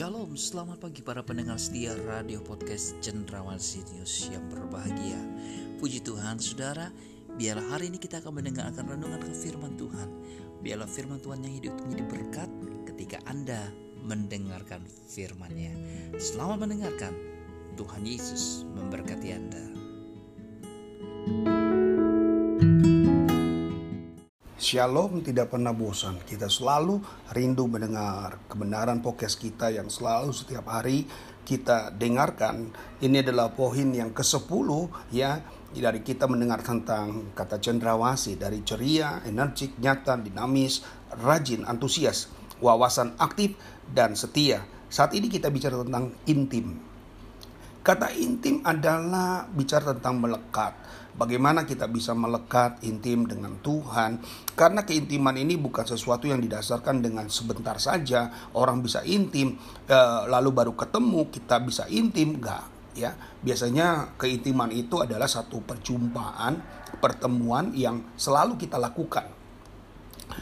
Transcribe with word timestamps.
Shalom, 0.00 0.32
selamat 0.32 0.80
pagi 0.80 1.04
para 1.04 1.20
pendengar 1.20 1.60
setia 1.60 1.92
radio 2.08 2.40
podcast 2.40 2.96
Cendrawan 3.04 3.60
News 3.60 4.32
yang 4.32 4.48
berbahagia. 4.48 5.20
Puji 5.76 6.00
Tuhan, 6.00 6.40
saudara, 6.40 6.88
biarlah 7.36 7.68
hari 7.68 7.92
ini 7.92 8.00
kita 8.00 8.24
akan 8.24 8.40
mendengarkan 8.40 8.88
renungan 8.88 9.20
ke 9.20 9.28
firman 9.28 9.76
Tuhan. 9.76 10.08
Biarlah 10.64 10.88
firman 10.88 11.20
Tuhan 11.20 11.44
yang 11.44 11.52
hidup 11.52 11.76
menjadi 11.84 12.04
berkat 12.16 12.48
ketika 12.88 13.20
Anda 13.28 13.68
mendengarkan 14.00 14.88
firman-Nya. 14.88 15.76
Selamat 16.16 16.64
mendengarkan. 16.64 17.12
Tuhan 17.76 18.00
Yesus 18.00 18.64
memberkati 18.72 19.28
Anda. 19.36 19.64
Shalom 24.60 25.24
tidak 25.24 25.56
pernah 25.56 25.72
bosan. 25.72 26.20
Kita 26.20 26.44
selalu 26.44 27.00
rindu 27.32 27.64
mendengar 27.64 28.44
kebenaran 28.44 29.00
podcast 29.00 29.40
kita 29.40 29.72
yang 29.72 29.88
selalu 29.88 30.36
setiap 30.36 30.68
hari 30.68 31.08
kita 31.48 31.88
dengarkan. 31.96 32.68
Ini 33.00 33.24
adalah 33.24 33.56
poin 33.56 33.88
yang 33.88 34.12
ke-10 34.12 34.68
ya 35.16 35.40
dari 35.72 36.04
kita 36.04 36.28
mendengar 36.28 36.60
tentang 36.60 37.32
kata 37.32 37.56
cendrawasi 37.56 38.36
dari 38.36 38.60
ceria, 38.60 39.24
energik, 39.24 39.80
nyata, 39.80 40.20
dinamis, 40.20 40.84
rajin, 41.24 41.64
antusias, 41.64 42.28
wawasan 42.60 43.16
aktif 43.16 43.56
dan 43.88 44.12
setia. 44.12 44.60
Saat 44.92 45.16
ini 45.16 45.32
kita 45.32 45.48
bicara 45.48 45.80
tentang 45.80 46.12
intim. 46.28 46.76
Kata 47.80 48.12
intim 48.12 48.60
adalah 48.60 49.48
bicara 49.48 49.96
tentang 49.96 50.20
melekat 50.20 50.76
Bagaimana 51.20 51.68
kita 51.68 51.84
bisa 51.84 52.16
melekat 52.16 52.80
intim 52.80 53.28
dengan 53.28 53.60
Tuhan? 53.60 54.24
Karena 54.56 54.88
keintiman 54.88 55.36
ini 55.36 55.60
bukan 55.60 55.84
sesuatu 55.84 56.24
yang 56.24 56.40
didasarkan 56.40 57.04
dengan 57.04 57.28
sebentar 57.28 57.76
saja 57.76 58.48
orang 58.56 58.80
bisa 58.80 59.04
intim, 59.04 59.60
eh, 59.84 60.22
lalu 60.32 60.48
baru 60.48 60.72
ketemu 60.72 61.28
kita 61.28 61.60
bisa 61.60 61.84
intim, 61.92 62.40
enggak 62.40 62.64
ya. 62.96 63.12
Biasanya 63.44 64.16
keintiman 64.16 64.72
itu 64.72 65.04
adalah 65.04 65.28
satu 65.28 65.60
perjumpaan, 65.60 66.56
pertemuan 67.04 67.76
yang 67.76 68.16
selalu 68.16 68.56
kita 68.56 68.80
lakukan 68.80 69.39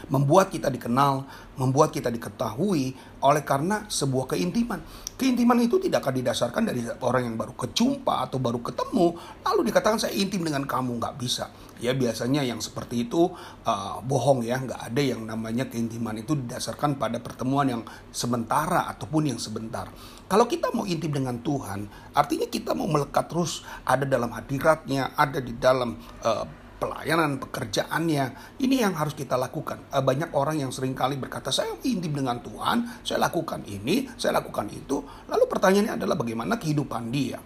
membuat 0.07 0.47
kita 0.47 0.71
dikenal, 0.71 1.27
membuat 1.59 1.91
kita 1.91 2.07
diketahui 2.07 2.95
oleh 3.19 3.43
karena 3.43 3.83
sebuah 3.91 4.31
keintiman. 4.31 4.79
Keintiman 5.19 5.59
itu 5.59 5.75
tidak 5.83 6.07
akan 6.07 6.15
didasarkan 6.23 6.63
dari 6.71 6.87
orang 7.03 7.27
yang 7.27 7.35
baru 7.35 7.51
kecumpa 7.51 8.23
atau 8.31 8.39
baru 8.39 8.63
ketemu, 8.63 9.19
lalu 9.43 9.61
dikatakan 9.67 9.99
saya 9.99 10.15
intim 10.15 10.47
dengan 10.47 10.63
kamu, 10.63 10.95
nggak 10.95 11.15
bisa. 11.19 11.51
Ya 11.83 11.91
biasanya 11.91 12.43
yang 12.43 12.63
seperti 12.63 13.07
itu 13.07 13.27
uh, 13.67 13.99
bohong 14.03 14.47
ya, 14.47 14.59
nggak 14.63 14.91
ada 14.91 15.01
yang 15.03 15.27
namanya 15.27 15.67
keintiman 15.67 16.15
itu 16.15 16.39
didasarkan 16.39 16.95
pada 16.95 17.19
pertemuan 17.19 17.67
yang 17.67 17.83
sementara 18.15 18.87
ataupun 18.87 19.35
yang 19.35 19.39
sebentar. 19.39 19.91
Kalau 20.31 20.47
kita 20.47 20.71
mau 20.71 20.87
intim 20.87 21.11
dengan 21.11 21.43
Tuhan, 21.43 21.89
artinya 22.15 22.47
kita 22.47 22.71
mau 22.71 22.87
melekat 22.87 23.27
terus 23.27 23.67
ada 23.83 24.07
dalam 24.07 24.31
hadiratnya, 24.31 25.11
ada 25.19 25.43
di 25.43 25.55
dalam 25.59 25.99
uh, 26.23 26.45
pelayanan, 26.79 27.37
pekerjaannya. 27.43 28.57
Ini 28.63 28.75
yang 28.87 28.95
harus 28.95 29.13
kita 29.13 29.35
lakukan. 29.35 29.91
Eh, 29.91 30.01
banyak 30.01 30.31
orang 30.31 30.63
yang 30.63 30.71
sering 30.71 30.95
kali 30.95 31.19
berkata, 31.19 31.51
saya 31.51 31.75
intim 31.83 32.15
dengan 32.15 32.39
Tuhan, 32.39 33.03
saya 33.03 33.19
lakukan 33.27 33.67
ini, 33.67 34.07
saya 34.15 34.39
lakukan 34.39 34.71
itu. 34.71 35.03
Lalu 35.27 35.45
pertanyaannya 35.45 35.93
adalah 35.99 36.15
bagaimana 36.15 36.55
kehidupan 36.55 37.11
dia? 37.11 37.37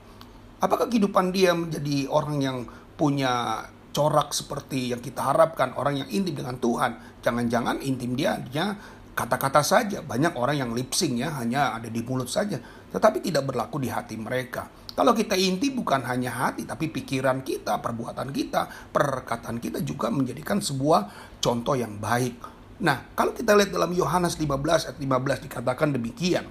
Apakah 0.63 0.87
kehidupan 0.87 1.33
dia 1.35 1.51
menjadi 1.51 2.07
orang 2.07 2.37
yang 2.39 2.57
punya 2.95 3.65
corak 3.91 4.31
seperti 4.31 4.95
yang 4.95 5.01
kita 5.03 5.33
harapkan, 5.33 5.75
orang 5.75 6.05
yang 6.05 6.09
intim 6.13 6.39
dengan 6.39 6.55
Tuhan? 6.61 7.19
Jangan-jangan 7.19 7.83
intim 7.83 8.15
dia 8.15 8.39
hanya 8.39 8.79
kata-kata 9.17 9.65
saja. 9.65 9.99
Banyak 10.05 10.37
orang 10.37 10.61
yang 10.61 10.71
lip 10.71 10.93
sync 10.93 11.19
ya, 11.19 11.33
hanya 11.41 11.75
ada 11.75 11.89
di 11.89 11.99
mulut 12.05 12.29
saja. 12.29 12.61
Tetapi 12.93 13.19
tidak 13.25 13.49
berlaku 13.49 13.81
di 13.81 13.89
hati 13.89 14.15
mereka. 14.15 14.69
Kalau 14.93 15.17
kita 15.17 15.33
inti 15.33 15.73
bukan 15.73 16.05
hanya 16.05 16.29
hati, 16.29 16.69
tapi 16.69 16.85
pikiran 16.93 17.41
kita, 17.41 17.81
perbuatan 17.81 18.29
kita, 18.29 18.93
perkataan 18.93 19.57
kita 19.57 19.81
juga 19.81 20.13
menjadikan 20.13 20.61
sebuah 20.61 21.09
contoh 21.41 21.73
yang 21.73 21.97
baik. 21.97 22.37
Nah, 22.85 23.09
kalau 23.17 23.33
kita 23.33 23.57
lihat 23.57 23.73
dalam 23.73 23.89
Yohanes 23.89 24.37
15 24.37 24.93
ayat 24.93 24.97
15 25.01 25.45
dikatakan 25.49 25.89
demikian. 25.97 26.45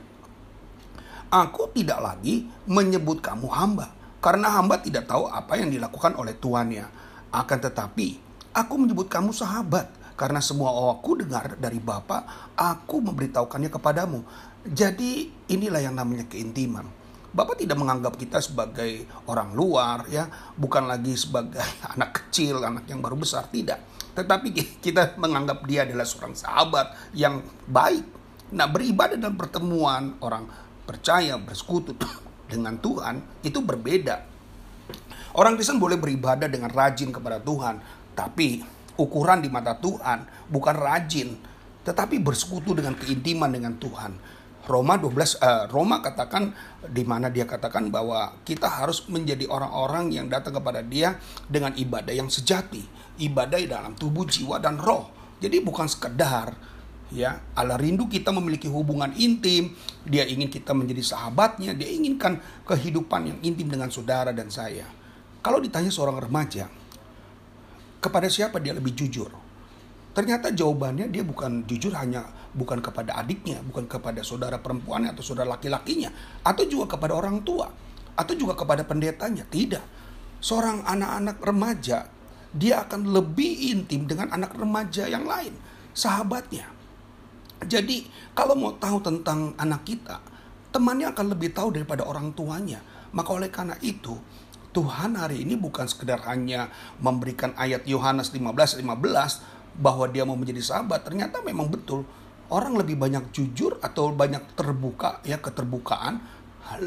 Aku 1.33 1.71
tidak 1.71 2.03
lagi 2.03 2.51
menyebut 2.67 3.23
kamu 3.23 3.47
hamba, 3.47 3.95
karena 4.19 4.51
hamba 4.59 4.83
tidak 4.83 5.07
tahu 5.07 5.31
apa 5.31 5.57
yang 5.63 5.71
dilakukan 5.71 6.19
oleh 6.19 6.35
tuannya. 6.35 6.85
Akan 7.31 7.63
tetapi, 7.63 8.19
aku 8.53 8.75
menyebut 8.75 9.07
kamu 9.07 9.31
sahabat, 9.31 9.87
karena 10.19 10.43
semua 10.43 10.75
aku 10.93 11.15
dengar 11.15 11.57
dari 11.63 11.79
Bapa, 11.79 12.51
aku 12.59 13.01
memberitahukannya 13.07 13.71
kepadamu. 13.71 14.21
Jadi 14.67 15.31
inilah 15.47 15.81
yang 15.81 15.95
namanya 15.97 16.27
keintiman 16.27 17.02
Bapak 17.33 17.57
tidak 17.57 17.81
menganggap 17.81 18.21
kita 18.21 18.45
sebagai 18.45 19.09
orang 19.25 19.57
luar 19.57 20.05
ya, 20.13 20.29
bukan 20.53 20.85
lagi 20.85 21.17
sebagai 21.17 21.65
anak 21.97 22.21
kecil, 22.21 22.61
anak 22.61 22.85
yang 22.85 23.01
baru 23.01 23.17
besar, 23.17 23.49
tidak. 23.49 23.81
Tetapi 24.13 24.53
kita 24.85 25.17
menganggap 25.17 25.65
dia 25.65 25.89
adalah 25.89 26.05
seorang 26.05 26.37
sahabat 26.37 26.93
yang 27.17 27.41
baik. 27.65 28.05
Nah, 28.53 28.69
beribadah 28.69 29.17
dan 29.17 29.33
pertemuan 29.33 30.21
orang 30.21 30.45
percaya 30.85 31.41
bersekutu 31.41 31.97
dengan 32.53 32.77
Tuhan 32.77 33.41
itu 33.41 33.65
berbeda. 33.65 34.29
Orang 35.33 35.57
Kristen 35.57 35.81
boleh 35.81 35.97
beribadah 35.97 36.45
dengan 36.53 36.69
rajin 36.69 37.09
kepada 37.09 37.41
Tuhan, 37.41 37.81
tapi 38.13 38.61
ukuran 39.01 39.41
di 39.41 39.49
mata 39.49 39.73
Tuhan 39.73 40.29
bukan 40.53 40.77
rajin, 40.77 41.33
tetapi 41.89 42.21
bersekutu 42.21 42.77
dengan 42.77 42.93
keintiman 42.93 43.49
dengan 43.49 43.81
Tuhan 43.81 44.13
Roma 44.63 44.95
12 44.95 45.11
uh, 45.11 45.27
eh, 45.43 45.65
Roma 45.71 45.99
katakan 45.99 46.55
di 46.87 47.03
mana 47.03 47.27
dia 47.27 47.43
katakan 47.43 47.91
bahwa 47.91 48.39
kita 48.47 48.71
harus 48.71 49.03
menjadi 49.11 49.51
orang-orang 49.51 50.15
yang 50.15 50.27
datang 50.31 50.55
kepada 50.55 50.87
dia 50.87 51.19
dengan 51.51 51.75
ibadah 51.75 52.15
yang 52.15 52.31
sejati, 52.31 52.83
ibadah 53.19 53.59
dalam 53.67 53.99
tubuh, 53.99 54.23
jiwa 54.23 54.63
dan 54.63 54.79
roh. 54.79 55.11
Jadi 55.43 55.59
bukan 55.59 55.91
sekedar 55.91 56.55
ya 57.11 57.43
Allah 57.59 57.77
rindu 57.77 58.07
kita 58.07 58.31
memiliki 58.31 58.71
hubungan 58.71 59.11
intim, 59.19 59.75
dia 60.07 60.23
ingin 60.25 60.47
kita 60.47 60.71
menjadi 60.73 61.03
sahabatnya, 61.03 61.75
dia 61.75 61.91
inginkan 61.91 62.39
kehidupan 62.63 63.35
yang 63.35 63.39
intim 63.43 63.67
dengan 63.67 63.91
saudara 63.91 64.31
dan 64.31 64.47
saya. 64.47 64.87
Kalau 65.43 65.59
ditanya 65.59 65.91
seorang 65.91 66.23
remaja, 66.23 66.71
kepada 67.99 68.31
siapa 68.31 68.63
dia 68.63 68.75
lebih 68.75 68.95
jujur? 68.95 69.31
Ternyata 70.13 70.53
jawabannya 70.53 71.09
dia 71.09 71.25
bukan 71.25 71.65
jujur 71.65 71.97
hanya 71.97 72.29
bukan 72.53 72.85
kepada 72.85 73.17
adiknya, 73.17 73.61
bukan 73.65 73.89
kepada 73.89 74.21
saudara 74.21 74.61
perempuannya 74.61 75.17
atau 75.17 75.25
saudara 75.25 75.57
laki-lakinya, 75.57 76.13
atau 76.45 76.65
juga 76.69 76.97
kepada 76.97 77.17
orang 77.17 77.41
tua, 77.41 77.69
atau 78.17 78.35
juga 78.37 78.53
kepada 78.57 78.85
pendetanya. 78.85 79.49
Tidak. 79.49 79.85
Seorang 80.43 80.85
anak-anak 80.85 81.39
remaja, 81.41 81.99
dia 82.53 82.85
akan 82.85 83.09
lebih 83.09 83.73
intim 83.73 84.05
dengan 84.05 84.29
anak 84.35 84.53
remaja 84.59 85.09
yang 85.09 85.25
lain, 85.25 85.55
sahabatnya. 85.97 86.69
Jadi, 87.63 88.11
kalau 88.35 88.59
mau 88.59 88.75
tahu 88.75 88.99
tentang 89.01 89.55
anak 89.55 89.87
kita, 89.87 90.19
temannya 90.75 91.15
akan 91.15 91.27
lebih 91.31 91.55
tahu 91.55 91.73
daripada 91.79 92.03
orang 92.03 92.35
tuanya. 92.35 92.83
Maka 93.15 93.31
oleh 93.31 93.53
karena 93.55 93.79
itu, 93.85 94.19
Tuhan 94.73 95.21
hari 95.21 95.45
ini 95.45 95.55
bukan 95.55 95.85
sekedar 95.85 96.25
hanya 96.27 96.73
memberikan 96.99 97.53
ayat 97.61 97.85
Yohanes 97.85 98.33
15 98.33 98.81
15 98.81 99.77
bahwa 99.77 100.05
dia 100.09 100.25
mau 100.25 100.37
menjadi 100.37 100.61
sahabat 100.65 101.05
ternyata 101.05 101.41
memang 101.45 101.69
betul 101.69 102.09
orang 102.53 102.77
lebih 102.77 103.01
banyak 103.01 103.33
jujur 103.33 103.81
atau 103.81 104.13
banyak 104.13 104.53
terbuka 104.53 105.25
ya 105.25 105.41
keterbukaan 105.41 106.21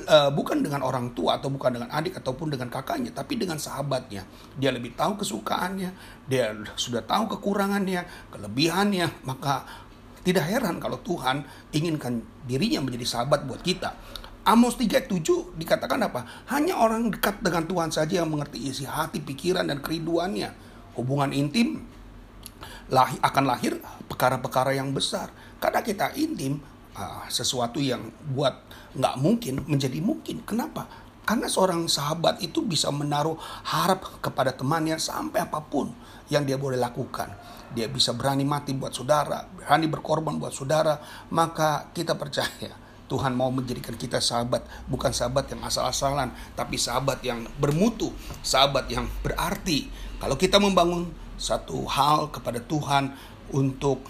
uh, 0.06 0.30
bukan 0.30 0.62
dengan 0.62 0.86
orang 0.86 1.12
tua 1.18 1.42
atau 1.42 1.50
bukan 1.50 1.76
dengan 1.82 1.90
adik 1.90 2.22
ataupun 2.22 2.54
dengan 2.54 2.70
kakaknya 2.70 3.12
tapi 3.12 3.36
dengan 3.36 3.58
sahabatnya 3.58 4.24
dia 4.56 4.70
lebih 4.70 4.94
tahu 4.94 5.18
kesukaannya 5.20 5.90
dia 6.30 6.54
sudah 6.78 7.02
tahu 7.02 7.38
kekurangannya 7.38 8.06
kelebihannya 8.30 9.26
maka 9.26 9.66
tidak 10.26 10.46
heran 10.50 10.82
kalau 10.82 11.02
Tuhan 11.02 11.46
inginkan 11.74 12.22
dirinya 12.46 12.82
menjadi 12.82 13.06
sahabat 13.06 13.46
buat 13.46 13.62
kita 13.62 13.94
Amos 14.46 14.78
3.7 14.78 15.58
dikatakan 15.58 15.98
apa? 16.06 16.22
Hanya 16.54 16.78
orang 16.78 17.10
dekat 17.10 17.42
dengan 17.42 17.66
Tuhan 17.66 17.90
saja 17.90 18.22
yang 18.22 18.30
mengerti 18.30 18.62
isi 18.62 18.86
hati, 18.86 19.18
pikiran, 19.18 19.66
dan 19.66 19.82
kerinduannya. 19.82 20.54
Hubungan 20.94 21.34
intim 21.34 21.82
lahir, 22.94 23.18
akan 23.26 23.44
lahir 23.50 23.82
perkara-perkara 24.06 24.78
yang 24.78 24.94
besar. 24.94 25.34
Karena 25.60 25.82
kita 25.82 26.14
intim, 26.16 26.60
uh, 26.96 27.26
sesuatu 27.28 27.84
yang 27.84 28.10
buat 28.32 28.56
nggak 28.96 29.16
mungkin 29.20 29.64
menjadi 29.68 30.00
mungkin. 30.00 30.42
Kenapa? 30.48 30.88
Karena 31.26 31.50
seorang 31.50 31.90
sahabat 31.90 32.38
itu 32.46 32.62
bisa 32.62 32.94
menaruh 32.94 33.36
harap 33.66 34.22
kepada 34.22 34.54
temannya 34.54 35.02
sampai 35.02 35.42
apa 35.42 35.58
pun 35.58 35.90
yang 36.30 36.46
dia 36.46 36.56
boleh 36.56 36.78
lakukan. 36.78 37.34
Dia 37.74 37.90
bisa 37.90 38.14
berani 38.14 38.46
mati 38.46 38.78
buat 38.78 38.94
saudara, 38.94 39.50
berani 39.58 39.90
berkorban 39.90 40.38
buat 40.38 40.54
saudara. 40.54 41.02
Maka 41.34 41.90
kita 41.98 42.14
percaya 42.14 42.78
Tuhan 43.10 43.34
mau 43.34 43.50
menjadikan 43.50 43.98
kita 43.98 44.22
sahabat, 44.22 44.66
bukan 44.90 45.14
sahabat 45.14 45.50
yang 45.50 45.62
asal-asalan, 45.66 46.34
tapi 46.58 46.78
sahabat 46.78 47.22
yang 47.26 47.46
bermutu, 47.58 48.14
sahabat 48.46 48.90
yang 48.90 49.10
berarti. 49.26 49.90
Kalau 50.22 50.38
kita 50.38 50.62
membangun 50.62 51.10
satu 51.38 51.86
hal 51.86 52.30
kepada 52.30 52.62
Tuhan 52.62 53.14
untuk 53.54 54.02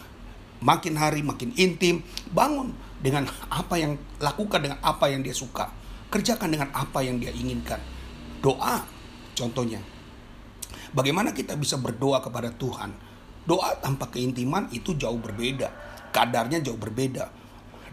makin 0.65 0.97
hari 0.97 1.21
makin 1.21 1.53
intim, 1.53 2.01
bangun 2.33 2.73
dengan 2.97 3.29
apa 3.53 3.77
yang 3.77 4.01
lakukan 4.17 4.65
dengan 4.65 4.81
apa 4.81 5.13
yang 5.13 5.21
dia 5.21 5.37
suka. 5.37 5.69
Kerjakan 6.09 6.49
dengan 6.49 6.73
apa 6.73 7.05
yang 7.05 7.21
dia 7.21 7.29
inginkan. 7.29 7.77
Doa 8.41 8.81
contohnya. 9.37 9.77
Bagaimana 10.89 11.35
kita 11.35 11.53
bisa 11.53 11.77
berdoa 11.77 12.25
kepada 12.25 12.49
Tuhan? 12.49 12.89
Doa 13.45 13.77
tanpa 13.77 14.09
keintiman 14.09 14.73
itu 14.73 14.97
jauh 14.97 15.21
berbeda. 15.21 15.69
Kadarnya 16.09 16.63
jauh 16.65 16.79
berbeda 16.79 17.44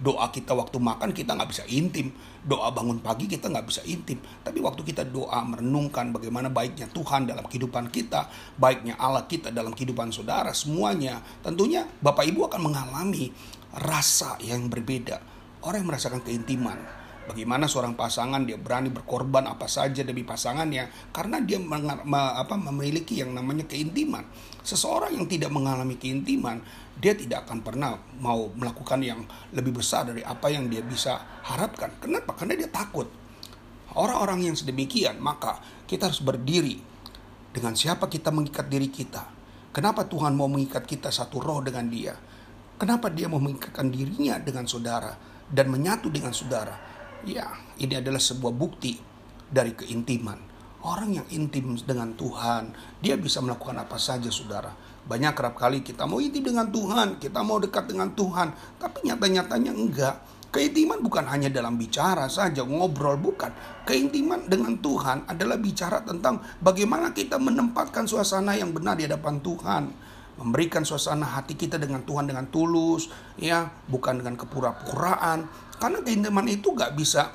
doa 0.03 0.29
kita 0.35 0.53
waktu 0.53 0.83
makan 0.83 1.15
kita 1.15 1.39
nggak 1.39 1.51
bisa 1.55 1.65
intim. 1.71 2.11
Doa 2.43 2.75
bangun 2.75 2.99
pagi 2.99 3.31
kita 3.31 3.47
nggak 3.47 3.67
bisa 3.71 3.87
intim. 3.87 4.19
Tapi 4.43 4.59
waktu 4.59 4.83
kita 4.83 5.07
doa 5.07 5.47
merenungkan 5.47 6.11
bagaimana 6.11 6.51
baiknya 6.51 6.91
Tuhan 6.91 7.31
dalam 7.31 7.47
kehidupan 7.47 7.89
kita 7.95 8.27
baiknya 8.59 8.99
Allah 8.99 9.25
kita 9.31 9.55
dalam 9.55 9.71
kehidupan 9.71 10.11
saudara 10.11 10.51
semuanya 10.51 11.23
tentunya 11.47 11.87
Bapak 12.03 12.27
Ibu 12.27 12.51
akan 12.51 12.61
mengalami 12.67 13.31
rasa 13.79 14.37
yang 14.43 14.67
berbeda. 14.67 15.23
Orang 15.63 15.87
yang 15.87 15.95
merasakan 15.95 16.27
keintiman 16.27 17.02
Bagaimana 17.23 17.71
seorang 17.71 17.95
pasangan 17.95 18.43
dia 18.43 18.59
berani 18.59 18.91
berkorban 18.91 19.47
apa 19.47 19.71
saja 19.71 20.03
demi 20.03 20.27
pasangannya 20.27 20.91
karena 21.15 21.39
dia 21.39 21.63
apa, 21.63 22.55
memiliki 22.59 23.23
yang 23.23 23.31
namanya 23.31 23.63
keintiman. 23.71 24.27
Seseorang 24.67 25.15
yang 25.15 25.31
tidak 25.31 25.55
mengalami 25.55 25.95
keintiman, 26.03 26.59
dia 26.99 27.15
tidak 27.15 27.47
akan 27.47 27.63
pernah 27.63 27.95
mau 28.19 28.51
melakukan 28.59 28.99
yang 29.07 29.23
lebih 29.55 29.79
besar 29.79 30.11
dari 30.11 30.27
apa 30.27 30.51
yang 30.51 30.67
dia 30.67 30.83
bisa 30.83 31.43
harapkan. 31.47 31.95
Kenapa? 32.03 32.35
Karena 32.35 32.59
dia 32.59 32.67
takut. 32.67 33.07
Orang-orang 33.95 34.51
yang 34.51 34.57
sedemikian, 34.59 35.23
maka 35.23 35.63
kita 35.87 36.11
harus 36.11 36.27
berdiri 36.27 36.83
dengan 37.55 37.79
siapa 37.79 38.11
kita 38.11 38.35
mengikat 38.35 38.67
diri 38.67 38.91
kita. 38.91 39.31
Kenapa 39.71 40.11
Tuhan 40.11 40.35
mau 40.35 40.51
mengikat 40.51 40.91
kita 40.91 41.15
satu 41.15 41.39
roh 41.39 41.63
dengan 41.63 41.87
dia? 41.87 42.19
Kenapa 42.83 43.15
dia 43.15 43.31
mau 43.31 43.39
mengikatkan 43.39 43.95
dirinya 43.95 44.43
dengan 44.43 44.67
saudara 44.67 45.15
dan 45.47 45.71
menyatu 45.71 46.11
dengan 46.11 46.35
saudara? 46.35 46.92
Ya, 47.23 47.55
ini 47.79 47.95
adalah 47.95 48.19
sebuah 48.19 48.51
bukti 48.51 48.99
dari 49.47 49.79
keintiman. 49.79 50.51
Orang 50.83 51.15
yang 51.15 51.27
intim 51.31 51.79
dengan 51.79 52.19
Tuhan, 52.19 52.75
dia 52.99 53.15
bisa 53.15 53.39
melakukan 53.39 53.79
apa 53.79 53.95
saja, 53.95 54.27
saudara. 54.27 54.75
Banyak 55.07 55.31
kerap 55.31 55.55
kali 55.55 55.87
kita 55.87 56.03
mau 56.03 56.19
intim 56.19 56.51
dengan 56.51 56.67
Tuhan, 56.75 57.23
kita 57.23 57.47
mau 57.47 57.63
dekat 57.63 57.87
dengan 57.87 58.11
Tuhan, 58.19 58.51
tapi 58.83 59.07
nyata-nyatanya 59.07 59.71
enggak. 59.71 60.17
Keintiman 60.51 60.99
bukan 60.99 61.23
hanya 61.31 61.47
dalam 61.47 61.79
bicara 61.79 62.27
saja, 62.27 62.67
ngobrol 62.67 63.15
bukan. 63.23 63.55
Keintiman 63.87 64.51
dengan 64.51 64.83
Tuhan 64.83 65.31
adalah 65.31 65.63
bicara 65.63 66.03
tentang 66.03 66.43
bagaimana 66.59 67.15
kita 67.15 67.39
menempatkan 67.39 68.05
suasana 68.11 68.59
yang 68.59 68.75
benar 68.75 68.99
di 68.99 69.07
hadapan 69.07 69.39
Tuhan 69.39 69.85
memberikan 70.41 70.87
suasana 70.87 71.27
hati 71.27 71.57
kita 71.59 71.77
dengan 71.77 72.05
Tuhan 72.07 72.29
dengan 72.29 72.49
tulus, 72.49 73.13
ya, 73.37 73.69
bukan 73.89 74.23
dengan 74.23 74.39
kepura-puraan. 74.39 75.47
Karena 75.77 75.99
keintiman 76.01 76.47
itu 76.47 76.73
gak 76.73 76.95
bisa 76.95 77.35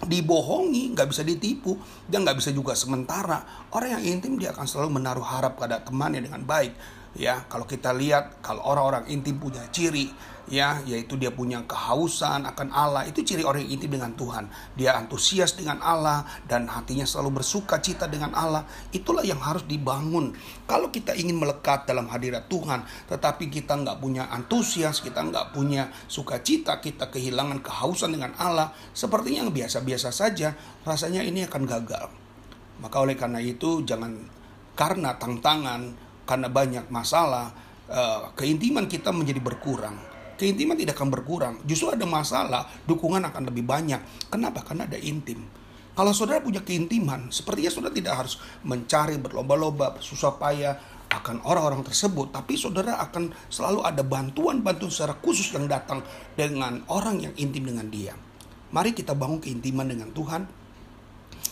dibohongi, 0.00 0.96
nggak 0.96 1.08
bisa 1.12 1.20
ditipu, 1.20 1.76
dan 2.08 2.24
nggak 2.24 2.40
bisa 2.40 2.50
juga 2.56 2.72
sementara. 2.72 3.68
Orang 3.68 4.00
yang 4.00 4.16
intim 4.16 4.40
dia 4.40 4.56
akan 4.56 4.64
selalu 4.64 4.96
menaruh 4.96 5.24
harap 5.24 5.60
pada 5.60 5.84
temannya 5.84 6.24
dengan 6.24 6.40
baik. 6.40 6.72
Ya, 7.18 7.42
kalau 7.50 7.66
kita 7.66 7.90
lihat 7.90 8.38
kalau 8.38 8.62
orang-orang 8.62 9.10
intim 9.10 9.42
punya 9.42 9.66
ciri, 9.74 10.14
ya 10.50 10.82
yaitu 10.82 11.14
dia 11.14 11.30
punya 11.30 11.62
kehausan 11.62 12.42
akan 12.42 12.74
Allah 12.74 13.06
itu 13.06 13.22
ciri 13.22 13.46
orang 13.46 13.62
yang 13.64 13.78
intim 13.78 13.96
dengan 13.96 14.12
Tuhan. 14.18 14.50
Dia 14.74 14.98
antusias 14.98 15.54
dengan 15.54 15.78
Allah 15.78 16.26
dan 16.50 16.66
hatinya 16.66 17.06
selalu 17.06 17.40
bersuka 17.40 17.78
cita 17.78 18.10
dengan 18.10 18.34
Allah 18.34 18.66
itulah 18.90 19.22
yang 19.22 19.38
harus 19.38 19.62
dibangun. 19.64 20.34
Kalau 20.66 20.90
kita 20.90 21.14
ingin 21.14 21.38
melekat 21.38 21.86
dalam 21.86 22.10
hadirat 22.10 22.50
Tuhan 22.50 22.82
tetapi 23.06 23.46
kita 23.48 23.78
nggak 23.78 24.02
punya 24.02 24.26
antusias 24.28 24.98
kita 25.00 25.22
nggak 25.22 25.54
punya 25.54 25.88
sukacita 26.10 26.82
kita 26.82 27.08
kehilangan 27.08 27.62
kehausan 27.62 28.10
dengan 28.10 28.34
Allah 28.36 28.74
sepertinya 28.90 29.46
yang 29.46 29.54
biasa-biasa 29.54 30.10
saja 30.10 30.58
rasanya 30.82 31.22
ini 31.22 31.46
akan 31.46 31.62
gagal. 31.64 32.10
Maka 32.82 32.96
oleh 32.98 33.14
karena 33.14 33.38
itu 33.38 33.86
jangan 33.86 34.18
karena 34.74 35.14
tantangan 35.14 36.09
karena 36.30 36.46
banyak 36.46 36.86
masalah 36.94 37.50
eh, 37.90 38.30
keintiman 38.38 38.86
kita 38.86 39.10
menjadi 39.10 39.42
berkurang 39.42 39.98
keintiman 40.40 40.72
tidak 40.72 40.96
akan 40.96 41.12
berkurang. 41.12 41.54
Justru 41.68 41.92
ada 41.92 42.08
masalah, 42.08 42.64
dukungan 42.88 43.20
akan 43.28 43.52
lebih 43.52 43.68
banyak. 43.68 44.00
Kenapa? 44.32 44.64
Karena 44.64 44.88
ada 44.88 44.96
intim. 44.96 45.44
Kalau 45.92 46.16
saudara 46.16 46.40
punya 46.40 46.64
keintiman, 46.64 47.28
sepertinya 47.28 47.68
saudara 47.68 47.92
tidak 47.92 48.14
harus 48.24 48.40
mencari 48.64 49.20
berlomba-lomba, 49.20 50.00
susah 50.00 50.40
payah 50.40 50.80
akan 51.12 51.44
orang-orang 51.44 51.84
tersebut, 51.84 52.32
tapi 52.32 52.56
saudara 52.56 52.96
akan 53.04 53.34
selalu 53.52 53.84
ada 53.84 54.00
bantuan-bantuan 54.00 54.88
secara 54.88 55.18
khusus 55.20 55.52
yang 55.52 55.68
datang 55.68 56.00
dengan 56.38 56.80
orang 56.88 57.20
yang 57.20 57.34
intim 57.36 57.68
dengan 57.68 57.90
dia. 57.92 58.16
Mari 58.72 58.96
kita 58.96 59.12
bangun 59.12 59.42
keintiman 59.42 59.84
dengan 59.84 60.08
Tuhan 60.14 60.46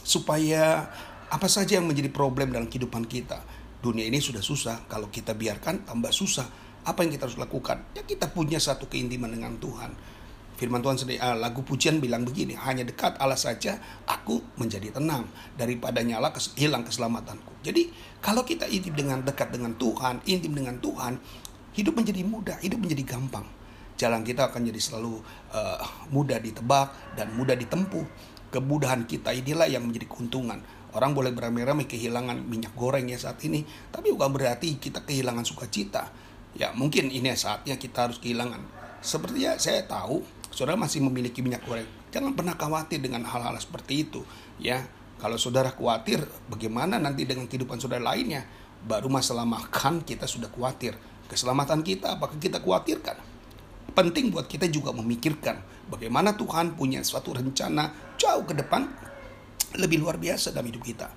supaya 0.06 0.86
apa 1.28 1.48
saja 1.50 1.76
yang 1.76 1.84
menjadi 1.90 2.08
problem 2.08 2.54
dalam 2.54 2.70
kehidupan 2.70 3.04
kita. 3.04 3.42
Dunia 3.78 4.06
ini 4.10 4.18
sudah 4.18 4.42
susah, 4.42 4.90
kalau 4.90 5.06
kita 5.06 5.38
biarkan 5.38 5.86
tambah 5.86 6.10
susah 6.10 6.46
apa 6.82 7.04
yang 7.04 7.12
kita 7.14 7.28
harus 7.28 7.38
lakukan? 7.38 7.84
Ya 7.92 8.02
kita 8.02 8.32
punya 8.32 8.56
satu 8.56 8.88
keintiman 8.88 9.28
dengan 9.28 9.54
Tuhan. 9.60 9.92
Firman 10.58 10.82
Tuhan 10.82 10.98
sendiri, 10.98 11.22
uh, 11.22 11.38
lagu 11.38 11.62
pujian 11.62 12.02
bilang 12.02 12.26
begini, 12.26 12.58
hanya 12.58 12.82
dekat 12.82 13.14
Allah 13.22 13.38
saja 13.38 13.78
aku 14.10 14.42
menjadi 14.58 14.90
tenang 14.90 15.30
daripada 15.54 16.02
nyala 16.02 16.34
kes, 16.34 16.58
hilang 16.58 16.82
keselamatanku. 16.82 17.62
Jadi 17.62 17.94
kalau 18.18 18.42
kita 18.42 18.66
intim 18.66 18.98
dengan 18.98 19.22
dekat 19.22 19.54
dengan 19.54 19.78
Tuhan, 19.78 20.18
intim 20.26 20.58
dengan 20.58 20.82
Tuhan, 20.82 21.14
hidup 21.78 21.94
menjadi 21.94 22.26
mudah, 22.26 22.58
hidup 22.58 22.82
menjadi 22.82 23.06
gampang. 23.06 23.46
Jalan 23.94 24.26
kita 24.26 24.50
akan 24.50 24.66
jadi 24.66 24.80
selalu 24.82 25.22
uh, 25.54 25.78
mudah 26.10 26.42
ditebak 26.42 27.14
dan 27.14 27.30
mudah 27.38 27.54
ditempuh. 27.54 28.06
Kemudahan 28.50 29.06
kita 29.06 29.30
inilah 29.30 29.70
yang 29.70 29.86
menjadi 29.86 30.10
keuntungan. 30.10 30.58
Orang 30.96 31.12
boleh 31.12 31.36
beramai-ramai 31.36 31.84
kehilangan 31.84 32.40
minyak 32.48 32.72
goreng 32.72 33.08
ya 33.12 33.20
saat 33.20 33.40
ini, 33.44 33.64
tapi 33.92 34.08
bukan 34.12 34.32
berarti 34.32 34.80
kita 34.80 35.04
kehilangan 35.04 35.44
sukacita 35.44 36.08
ya 36.56 36.72
mungkin 36.72 37.12
ini 37.12 37.30
saatnya 37.36 37.76
kita 37.76 38.08
harus 38.08 38.18
kehilangan. 38.22 38.60
Sepertinya 38.98 39.54
saya 39.60 39.86
tahu 39.86 40.26
saudara 40.50 40.74
masih 40.74 41.04
memiliki 41.04 41.44
minyak 41.44 41.62
goreng. 41.62 41.86
Jangan 42.10 42.32
pernah 42.32 42.58
khawatir 42.58 42.98
dengan 42.98 43.22
hal-hal 43.22 43.54
seperti 43.60 44.08
itu. 44.08 44.26
Ya, 44.58 44.88
kalau 45.22 45.36
saudara 45.36 45.70
khawatir, 45.70 46.24
bagaimana 46.48 46.96
nanti 46.96 47.28
dengan 47.28 47.46
kehidupan 47.46 47.78
saudara 47.78 48.02
lainnya? 48.14 48.42
Baru 48.82 49.06
masalah 49.06 49.46
makan 49.46 50.02
kita 50.02 50.24
sudah 50.24 50.50
khawatir. 50.50 50.98
Keselamatan 51.28 51.84
kita 51.84 52.16
apakah 52.16 52.40
kita 52.40 52.58
khawatirkan? 52.58 53.20
Penting 53.92 54.30
buat 54.30 54.46
kita 54.46 54.70
juga 54.70 54.94
memikirkan 54.94 55.58
bagaimana 55.90 56.34
Tuhan 56.38 56.78
punya 56.78 57.02
suatu 57.02 57.34
rencana 57.34 57.90
jauh 58.14 58.46
ke 58.46 58.54
depan 58.54 58.86
lebih 59.76 60.00
luar 60.00 60.16
biasa 60.16 60.56
dalam 60.56 60.72
hidup 60.72 60.84
kita 60.86 61.08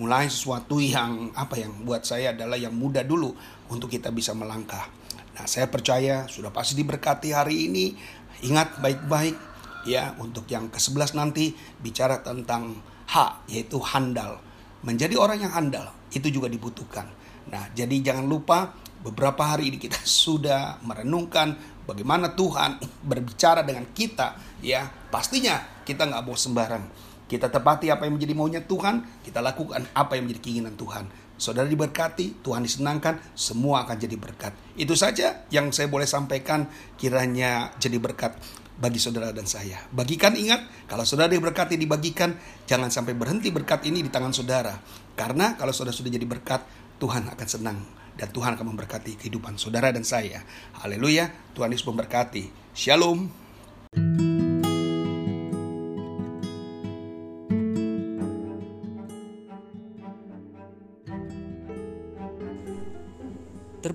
mulai 0.00 0.32
sesuatu 0.32 0.80
yang 0.80 1.28
apa 1.36 1.60
yang 1.60 1.84
buat 1.84 2.08
saya 2.08 2.32
adalah 2.32 2.56
yang 2.56 2.72
mudah 2.72 3.04
dulu 3.04 3.36
untuk 3.68 3.92
kita 3.92 4.08
bisa 4.08 4.32
melangkah. 4.32 4.88
Nah, 5.36 5.44
saya 5.44 5.68
percaya 5.68 6.24
sudah 6.24 6.48
pasti 6.48 6.72
diberkati 6.80 7.36
hari 7.36 7.68
ini. 7.68 7.92
Ingat 8.40 8.80
baik-baik 8.80 9.36
ya 9.84 10.16
untuk 10.16 10.48
yang 10.48 10.72
ke-11 10.72 11.12
nanti 11.12 11.52
bicara 11.84 12.24
tentang 12.24 12.80
H 13.12 13.44
yaitu 13.52 13.76
handal. 13.76 14.40
Menjadi 14.80 15.20
orang 15.20 15.44
yang 15.44 15.52
handal 15.52 15.92
itu 16.16 16.32
juga 16.32 16.48
dibutuhkan. 16.48 17.04
Nah, 17.52 17.68
jadi 17.76 18.00
jangan 18.00 18.24
lupa 18.24 18.72
beberapa 19.04 19.52
hari 19.52 19.68
ini 19.68 19.76
kita 19.76 20.00
sudah 20.24 20.80
merenungkan 20.80 21.60
bagaimana 21.84 22.32
Tuhan 22.32 22.80
berbicara 23.10 23.60
dengan 23.68 23.84
kita 23.92 24.40
ya. 24.64 24.88
Pastinya 25.12 25.84
kita 25.84 26.08
nggak 26.08 26.24
mau 26.24 26.38
sembarang 26.40 27.09
kita 27.30 27.46
tepati 27.46 27.94
apa 27.94 28.10
yang 28.10 28.18
menjadi 28.18 28.34
maunya 28.34 28.60
Tuhan, 28.66 29.22
kita 29.22 29.38
lakukan 29.38 29.86
apa 29.94 30.18
yang 30.18 30.26
menjadi 30.26 30.42
keinginan 30.42 30.74
Tuhan. 30.74 31.06
Saudara 31.38 31.70
diberkati, 31.70 32.42
Tuhan 32.42 32.66
disenangkan, 32.66 33.22
semua 33.38 33.86
akan 33.86 33.96
jadi 33.96 34.18
berkat. 34.18 34.52
Itu 34.74 34.98
saja 34.98 35.46
yang 35.48 35.70
saya 35.70 35.86
boleh 35.86 36.10
sampaikan 36.10 36.66
kiranya 36.98 37.70
jadi 37.78 38.02
berkat 38.02 38.34
bagi 38.76 38.98
saudara 38.98 39.30
dan 39.30 39.46
saya. 39.46 39.78
Bagikan 39.94 40.34
ingat, 40.34 40.66
kalau 40.90 41.06
saudara 41.06 41.30
diberkati 41.30 41.78
dibagikan, 41.78 42.34
jangan 42.66 42.90
sampai 42.90 43.14
berhenti 43.14 43.54
berkat 43.54 43.86
ini 43.86 44.02
di 44.02 44.10
tangan 44.10 44.34
saudara. 44.34 44.74
Karena 45.14 45.54
kalau 45.54 45.70
saudara 45.70 45.94
sudah 45.94 46.10
jadi 46.10 46.26
berkat, 46.26 46.66
Tuhan 46.98 47.30
akan 47.30 47.46
senang 47.48 47.78
dan 48.18 48.28
Tuhan 48.34 48.58
akan 48.58 48.76
memberkati 48.76 49.16
kehidupan 49.16 49.56
saudara 49.56 49.94
dan 49.94 50.02
saya. 50.02 50.42
Haleluya, 50.82 51.30
Tuhan 51.56 51.72
Yesus 51.72 51.88
memberkati. 51.88 52.74
Shalom. 52.76 53.49